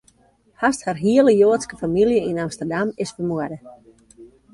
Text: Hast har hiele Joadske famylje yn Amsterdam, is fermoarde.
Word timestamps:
Hast 0.61 0.85
har 0.87 1.01
hiele 1.01 1.33
Joadske 1.39 1.79
famylje 1.81 2.23
yn 2.29 2.39
Amsterdam, 2.45 2.95
is 3.05 3.13
fermoarde. 3.19 3.61